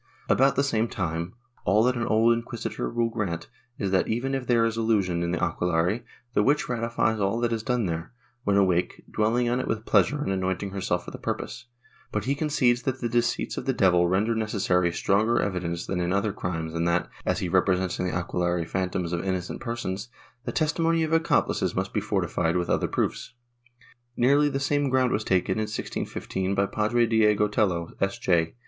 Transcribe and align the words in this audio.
^ 0.29 0.33
About 0.33 0.55
the 0.55 0.63
same 0.63 0.87
time, 0.87 1.35
all 1.63 1.83
that 1.83 1.95
an 1.95 2.07
old 2.07 2.33
inquisitor 2.33 2.89
will 2.89 3.11
grant 3.11 3.47
is 3.77 3.91
that, 3.91 4.07
even 4.07 4.33
if 4.33 4.47
there 4.47 4.65
is 4.65 4.75
illusion 4.75 5.21
in 5.21 5.29
the 5.29 5.39
aquelarre, 5.43 5.99
the 6.33 6.41
witch 6.41 6.67
ratifies 6.67 7.19
all 7.19 7.39
that 7.39 7.53
is 7.53 7.61
done 7.61 7.85
there, 7.85 8.11
when 8.43 8.57
awake, 8.57 9.03
dwelling 9.11 9.47
on 9.47 9.59
it 9.59 9.67
with 9.67 9.85
pleasure 9.85 10.19
and 10.23 10.31
anointing 10.31 10.71
herself 10.71 11.05
for 11.05 11.11
the 11.11 11.19
purpose, 11.19 11.67
but 12.11 12.25
he 12.25 12.33
concedes 12.33 12.81
that 12.81 12.99
the 12.99 13.07
deceits 13.09 13.57
of 13.57 13.67
the 13.67 13.73
devil 13.73 14.07
render 14.07 14.33
necessary 14.33 14.91
stronger 14.91 15.39
evidence 15.39 15.85
than 15.85 15.99
in 16.01 16.11
other 16.11 16.33
crimes 16.33 16.73
and 16.73 16.87
that, 16.87 17.07
as 17.23 17.37
he 17.37 17.47
represents 17.47 17.99
in 17.99 18.05
the 18.07 18.11
aquelarre 18.11 18.65
phantoms 18.65 19.13
of 19.13 19.23
innocent 19.23 19.61
persons, 19.61 20.09
the 20.45 20.51
testimony 20.51 21.03
of 21.03 21.13
accomplices 21.13 21.75
must 21.75 21.93
he 21.93 22.01
fortified 22.01 22.57
with 22.57 22.71
other 22.71 22.87
proofs.^ 22.87 23.35
Nearly 24.17 24.49
the 24.49 24.59
same 24.59 24.89
ground 24.89 25.11
was 25.11 25.23
taken, 25.23 25.59
in 25.59 25.65
1650, 25.69 26.53
by 26.55 26.65
Padre 26.65 27.05
Diego 27.05 27.47
Tello, 27.47 27.91
S. 27.99 28.17
J. 28.17 28.55